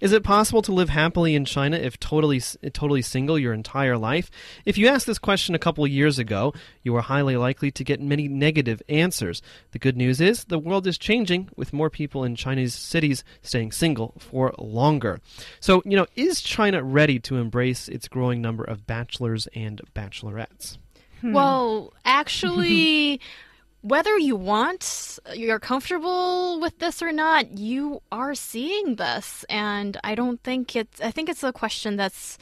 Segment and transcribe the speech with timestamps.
[0.00, 2.40] Is it possible to live happily in China if totally
[2.72, 4.30] totally single your entire life?
[4.64, 8.00] If you asked this question a couple years ago, you are highly likely to get
[8.00, 9.42] many negative answers.
[9.72, 13.72] The good news is the world is changing with more people in Chinese cities staying
[13.72, 15.20] single for longer.
[15.60, 20.78] So, you know, is China ready to embrace its growing number of bachelors and bachelorettes?
[21.20, 21.32] Hmm.
[21.34, 23.20] Well, actually
[23.82, 29.44] whether you want, you're comfortable with this or not, you are seeing this.
[29.48, 32.36] And I don't think it's, I think it's a question that's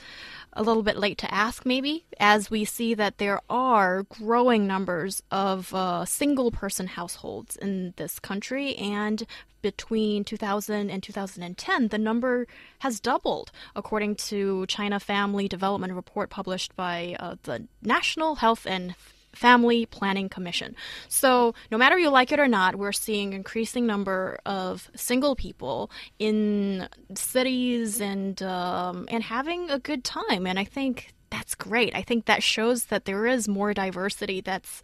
[0.55, 5.23] a little bit late to ask, maybe, as we see that there are growing numbers
[5.31, 8.75] of uh, single person households in this country.
[8.75, 9.25] And
[9.63, 12.47] between 2000 and 2010, the number
[12.81, 18.97] has doubled, according to China Family Development Report published by uh, the National Health and
[19.35, 20.75] Family Planning Commission.
[21.09, 25.91] So, no matter you like it or not, we're seeing increasing number of single people
[26.19, 30.47] in cities and um, and having a good time.
[30.47, 31.95] And I think that's great.
[31.95, 34.83] I think that shows that there is more diversity that's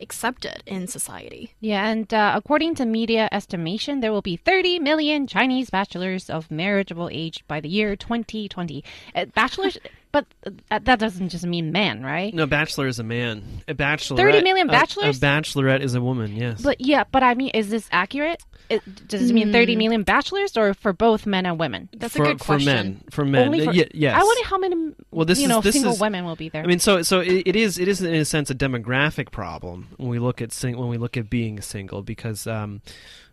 [0.00, 1.54] accepted in society.
[1.60, 6.50] Yeah, and uh, according to media estimation, there will be 30 million Chinese bachelors of
[6.50, 8.84] marriageable age by the year 2020.
[9.14, 9.78] Uh, bachelors.
[10.14, 10.26] But
[10.70, 12.32] uh, that doesn't just mean man, right?
[12.32, 13.42] No, bachelor is a man.
[13.66, 14.16] A bachelor.
[14.16, 15.20] Thirty million bachelors.
[15.20, 16.36] A, a, bachelorette is a woman.
[16.36, 16.62] Yes.
[16.62, 18.40] But yeah, but I mean, is this accurate?
[18.70, 20.02] It, does it mean 30 hmm.
[20.02, 21.88] bachelors or for both men and women?
[21.96, 22.66] That's for, a good question.
[22.66, 23.02] For men.
[23.10, 23.46] For men.
[23.46, 24.14] Only for, uh, yes.
[24.16, 26.48] I wonder how many well, this you is, know, this single is, women will be
[26.48, 26.62] there.
[26.62, 29.88] I mean, so so it, it is it is in a sense a demographic problem
[29.96, 32.82] when we look at sing, when we look at being single because um,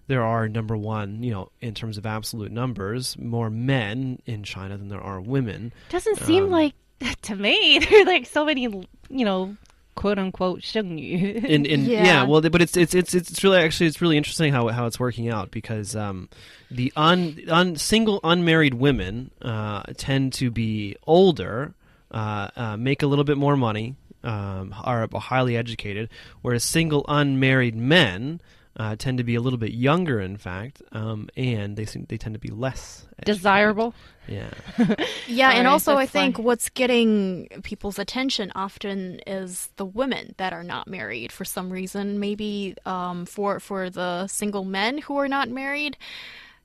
[0.08, 4.78] there are number one, you know, in terms of absolute numbers, more men in China
[4.78, 5.74] than there are women.
[5.90, 6.74] Doesn't seem um, like
[7.24, 9.56] to me there are like so many, you know,
[9.96, 11.44] quote unquote 剩女.
[11.46, 12.04] in, in yeah.
[12.04, 12.24] yeah.
[12.24, 15.30] well, but it's it's it's it's really actually it's really interesting how how it's working
[15.30, 16.30] out because um,
[16.70, 21.74] the un, un single unmarried women uh, tend to be older,
[22.12, 26.10] uh, uh, make a little bit more money, um, are highly educated,
[26.42, 28.42] whereas single unmarried men
[28.78, 32.18] uh, tend to be a little bit younger, in fact, um, and they seem, they
[32.18, 33.26] tend to be less educated.
[33.26, 33.94] desirable.
[34.28, 34.50] Yeah,
[35.28, 36.46] yeah, and right, also I think fine.
[36.46, 42.20] what's getting people's attention often is the women that are not married for some reason.
[42.20, 45.98] Maybe um, for for the single men who are not married.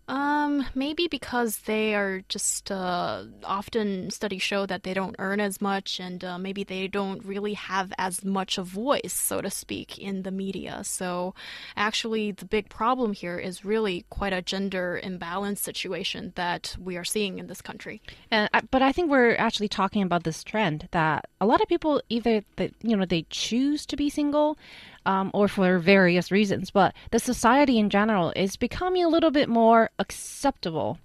[0.09, 5.61] Um, maybe because they are just uh, often studies show that they don't earn as
[5.61, 9.99] much, and uh, maybe they don't really have as much a voice, so to speak,
[9.99, 10.83] in the media.
[10.85, 11.35] So,
[11.77, 17.05] actually, the big problem here is really quite a gender imbalance situation that we are
[17.05, 18.01] seeing in this country.
[18.31, 22.01] Uh, but I think we're actually talking about this trend that a lot of people
[22.09, 24.57] either that you know they choose to be single
[25.07, 29.49] um, or for various reasons, but the society in general is becoming a little bit
[29.49, 30.99] more acceptable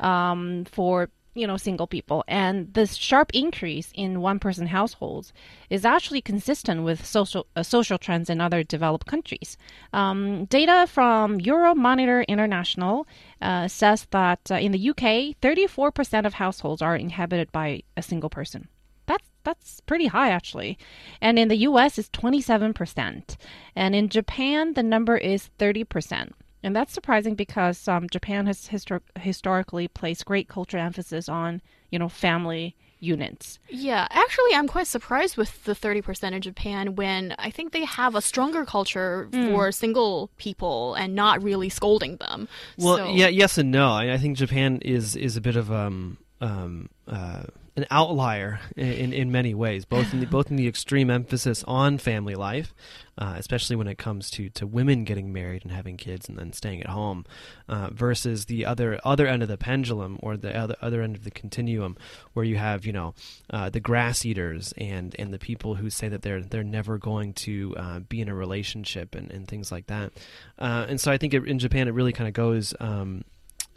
[0.00, 2.24] um, for you know single people.
[2.26, 5.32] And this sharp increase in one person households
[5.70, 9.56] is actually consistent with social uh, social trends in other developed countries.
[9.92, 13.06] Um, data from euromonitor international
[13.40, 18.30] uh, says that uh, in the uk 34% of households are inhabited by a single
[18.30, 18.68] person
[19.06, 20.78] that's that's pretty high actually.
[21.20, 23.36] And in the US it's 27%.
[23.76, 26.32] And in Japan the number is 30%.
[26.62, 31.60] And that's surprising because um, Japan has histor- historically placed great cultural emphasis on,
[31.90, 33.58] you know, family units.
[33.68, 38.14] Yeah, actually, I'm quite surprised with the 30% in Japan when I think they have
[38.14, 39.52] a stronger culture mm.
[39.52, 42.48] for single people and not really scolding them.
[42.78, 43.08] Well, so.
[43.08, 43.92] yeah, yes and no.
[43.92, 47.42] I, I, think Japan is is a bit of um um uh
[47.76, 51.98] an outlier in, in many ways, both in the, both in the extreme emphasis on
[51.98, 52.72] family life,
[53.18, 56.52] uh, especially when it comes to, to women getting married and having kids and then
[56.52, 57.24] staying at home,
[57.68, 61.24] uh, versus the other other end of the pendulum or the other other end of
[61.24, 61.96] the continuum,
[62.32, 63.12] where you have you know
[63.50, 67.32] uh, the grass eaters and and the people who say that they're they're never going
[67.32, 70.12] to uh, be in a relationship and, and things like that,
[70.60, 72.72] uh, and so I think it, in Japan it really kind of goes.
[72.78, 73.24] Um,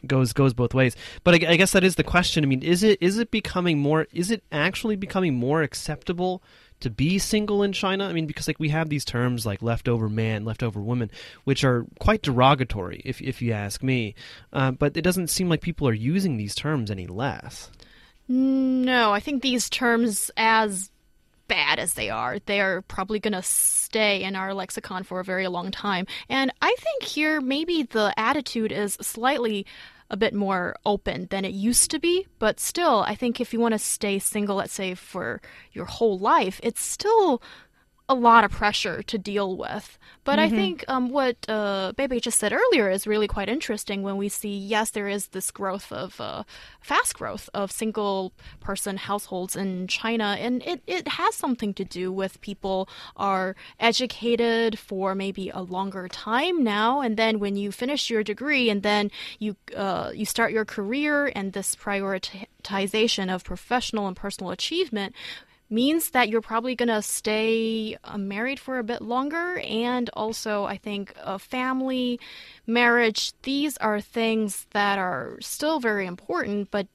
[0.06, 0.96] goes goes both ways.
[1.24, 2.44] But I, I, guess that is the question.
[2.44, 4.08] I mean, is it is it becoming more?
[4.14, 6.44] Is it actually becoming more acceptable
[6.80, 8.08] to be single in China?
[8.08, 11.10] I mean, because like we have these terms like leftover man, leftover woman,
[11.46, 14.16] which are quite derogatory, if if you ask me.
[14.54, 17.72] Uh, but it doesn't seem like people are using these terms any less.
[18.28, 20.92] No, I think these terms as
[21.48, 25.24] bad as they are, they are probably going to stay in our lexicon for a
[25.24, 26.06] very long time.
[26.30, 29.66] And I think here maybe the attitude is slightly
[30.10, 33.60] a bit more open than it used to be, but still, I think if you
[33.60, 35.42] want to stay single, let's say for
[35.74, 37.42] your whole life, it's still
[38.10, 39.98] a lot of pressure to deal with.
[40.24, 44.18] But I think um, what uh, Bebe just said earlier is really quite interesting when
[44.18, 46.44] we see, yes, there is this growth of uh,
[46.82, 52.12] fast growth of single person households in China, and it, it has something to do
[52.12, 58.10] with people are educated for maybe a longer time now, and then when you finish
[58.10, 64.08] your degree and then you uh, you start your career and this prioritization of professional
[64.08, 65.16] and personal achievement
[65.70, 69.60] means that you're probably going to stay uh, married for a bit longer.
[69.60, 72.20] And also, I think a family,
[72.66, 76.88] marriage, these are things that are still very important, but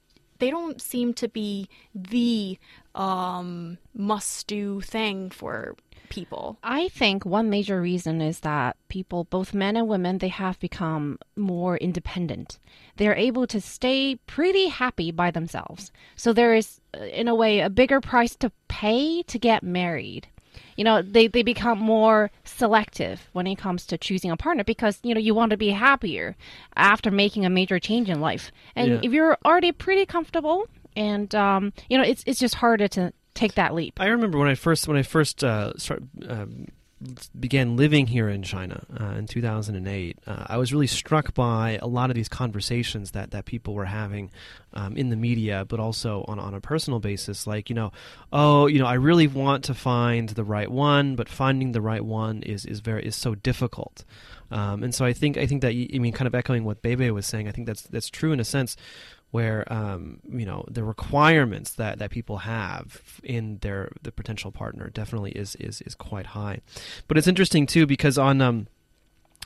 [0.43, 2.59] they don't seem to be the
[2.95, 5.77] um, must do thing for
[6.09, 6.57] people.
[6.61, 11.17] I think one major reason is that people, both men and women, they have become
[11.37, 12.59] more independent.
[12.97, 15.93] They're able to stay pretty happy by themselves.
[16.17, 20.27] So there is, uh, in a way, a bigger price to pay to get married.
[20.75, 24.99] You know, they, they become more selective when it comes to choosing a partner because,
[25.03, 26.35] you know, you want to be happier
[26.75, 28.51] after making a major change in life.
[28.75, 28.99] And Yeah.
[29.03, 33.55] if you're already pretty comfortable and, um, you know, it's, it's just harder to take
[33.55, 33.99] that leap.
[33.99, 36.67] I remember when I first when I first uh, start, um,
[37.39, 40.17] began living here in China uh, in 2008.
[40.25, 43.85] Uh, I was really struck by a lot of these conversations that, that people were
[43.85, 44.31] having
[44.73, 47.45] um, in the media, but also on on a personal basis.
[47.47, 47.91] Like you know,
[48.31, 52.03] oh, you know, I really want to find the right one, but finding the right
[52.03, 54.03] one is is very is so difficult.
[54.51, 57.09] Um, and so I think I think that I mean, kind of echoing what Bebe
[57.11, 57.47] was saying.
[57.47, 58.75] I think that's that's true in a sense
[59.33, 64.91] where um, you know the requirements that, that people have in their the potential partner
[64.91, 66.59] definitely is is is quite high.
[67.07, 68.67] But it's interesting too because on um,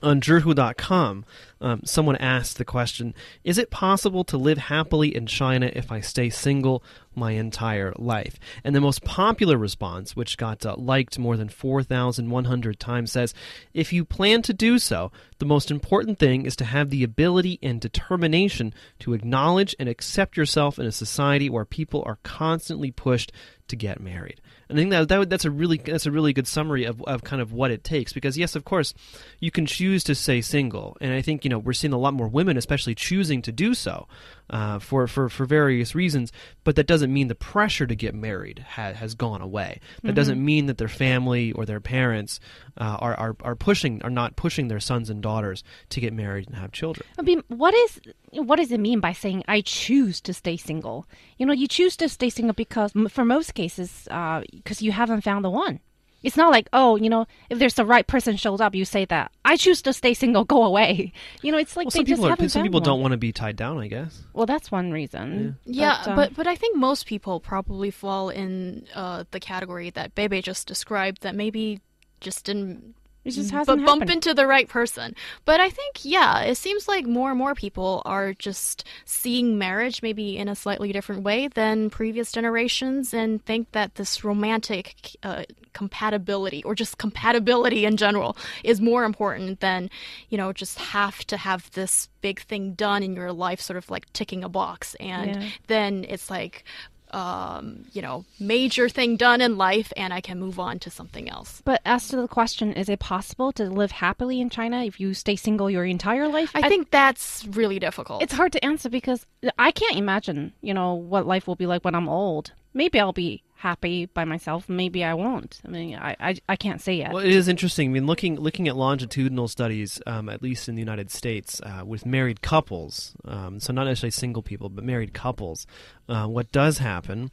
[0.04, 1.24] on Zhihu.com,
[1.62, 6.02] um, someone asked the question: Is it possible to live happily in China if I
[6.02, 6.84] stay single
[7.18, 8.40] my entire life?
[8.64, 13.34] And the most popular response, which got uh, liked more than 4,100 times, says:
[13.74, 17.60] If you plan to do so, the most important thing is to have the ability
[17.62, 23.32] and determination to acknowledge and accept yourself in a society where people are constantly pushed
[23.68, 24.40] to get married.
[24.70, 27.24] And I think that, that that's a really that's a really good summary of, of
[27.24, 28.94] kind of what it takes because yes, of course,
[29.40, 32.14] you can choose to stay single, and I think you know we're seeing a lot
[32.14, 34.08] more women, especially choosing to do so
[34.50, 36.34] uh, for, for for various reasons.
[36.66, 39.80] But that doesn't mean the pressure to get married ha- has gone away.
[40.04, 42.40] That doesn't mean that their family or their parents
[42.78, 46.48] uh, are, are are pushing are not pushing their sons and daughters to get married
[46.48, 47.08] and have children.
[47.18, 48.00] I mean, what is
[48.34, 51.06] what does it mean by saying I choose to stay single?
[51.38, 54.08] You know, you choose to stay single because, for most cases,
[54.52, 55.80] because you haven't found the one.
[56.24, 59.06] It's not like, oh, you know, if there's the right person shows up, you say
[59.06, 61.14] that I choose to stay single, go away.
[61.42, 63.00] You know, it's like Well, they some just people are, haven't some found people don't
[63.00, 63.78] want to be tied down.
[63.78, 64.24] I guess.
[64.34, 65.58] Well, that's one reason.
[65.66, 70.16] Yeah, uh, but but I think most people probably fall in uh, the category that
[70.16, 71.22] Bebe just described.
[71.22, 71.80] That maybe
[72.20, 72.96] just didn't
[73.28, 74.12] it just but hasn't bump happened.
[74.12, 75.16] into the right person.
[75.46, 80.02] But I think, yeah, it seems like more and more people are just seeing marriage
[80.02, 85.44] maybe in a slightly different way than previous generations and think that this romantic uh,
[85.74, 89.90] compatibility or just compatibility in general is more important than,
[90.30, 93.90] you know, just have to have this big thing done in your life, sort of
[93.90, 94.96] like ticking a box.
[95.00, 95.48] And Yeah.
[95.68, 96.64] then it's like,
[97.12, 101.30] um, you know, major thing done in life and I can move on to something
[101.30, 101.62] else.
[101.64, 105.14] But as to the question, is it possible to live happily in China if you
[105.14, 106.52] stay single your entire life?
[106.54, 108.22] I think that's really difficult.
[108.22, 109.26] it's hard to answer because
[109.58, 112.52] I can't imagine, you know, what life will be like when I'm old.
[112.74, 114.70] Maybe I'll be happy by myself.
[114.70, 115.60] Maybe I won't.
[115.66, 117.12] I mean, I, I, I can't say yet.
[117.12, 117.90] Well, it is interesting.
[117.90, 121.84] I mean, looking looking at longitudinal studies, um, at least in the United States, uh,
[121.86, 125.66] with married couples, um, so not necessarily single people, but married couples,
[126.08, 127.32] uh, what does happen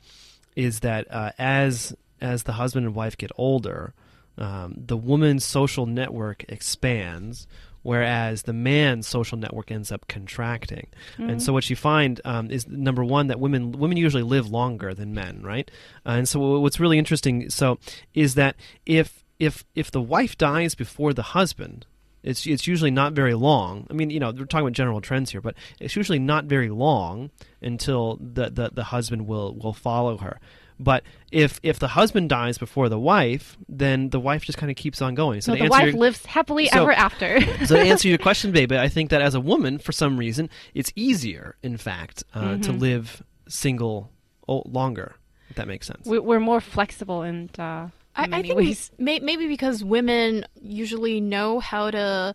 [0.56, 3.92] is that uh, as as the husband and wife get older,
[4.38, 7.46] um, the woman's social network expands.
[7.84, 10.88] Whereas the man's social network ends up contracting,
[11.18, 14.94] and so what you find um, is number one that women women usually live longer
[14.94, 15.70] than men, right?
[16.04, 17.78] Uh, and so what's really interesting, so
[18.14, 21.86] is that if if if the wife dies before the husband,
[22.22, 23.86] it's it's usually not very long.
[23.90, 26.70] I mean, you know, we're talking about general trends here, but it's usually not very
[26.70, 30.40] long until the the, the husband will will follow her.
[30.80, 34.76] But if if the husband dies before the wife, then the wife just kind of
[34.76, 35.40] keeps on going.
[35.40, 37.40] So, no, the wife your, lives happily So- ever after.
[37.66, 40.50] so to answer your question, Bebe, I think that as a woman, for some reason,
[40.74, 42.78] it's easier, in fact, uh, to Mm-hmm.
[42.78, 44.10] live single
[44.48, 45.14] longer.
[45.50, 46.06] if that makes sense.
[46.06, 48.90] We- We're more flexible and uh, I, in I many think ways.
[48.98, 52.34] may, maybe because women usually know how to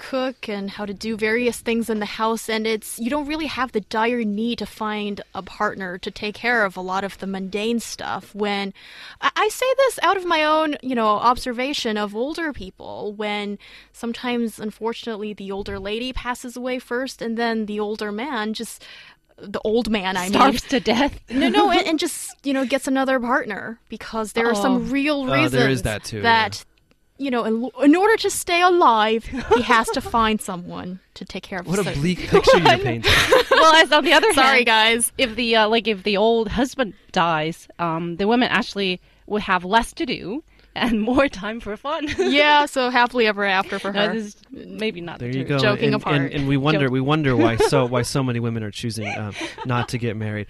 [0.00, 3.46] cook and how to do various things in the house and it's you don't really
[3.46, 7.18] have the dire need to find a partner to take care of a lot of
[7.18, 8.72] the mundane stuff when
[9.20, 13.58] I, I say this out of my own you know observation of older people when
[13.92, 18.82] sometimes unfortunately the older lady passes away first and then the older man just
[19.36, 21.18] the old man i mean starves to death.
[21.30, 24.62] no, no, and, and just you know gets another partner because there are Oh.
[24.62, 26.64] some real Uh, reasons there is that too, That
[27.20, 31.42] you know, in, in order to stay alive, he has to find someone to take
[31.42, 31.66] care of.
[31.66, 33.02] What a certain- bleak picture you're painting.
[33.50, 35.12] well, as on the other Sorry, hand, guys.
[35.18, 39.64] if the uh, like if the old husband dies, um, the women actually would have
[39.66, 40.42] less to do
[40.74, 42.08] and more time for fun.
[42.18, 44.14] Yeah, so happily ever after for no, her.
[44.14, 45.18] this is maybe not.
[45.18, 45.60] There the you truth.
[45.60, 45.68] go.
[45.68, 46.16] Joking and, apart.
[46.16, 46.92] And, and we wonder Joke.
[46.92, 49.34] we wonder why so why so many women are choosing um,
[49.66, 50.46] not to get married.